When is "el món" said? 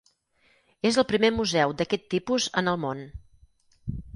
2.73-3.05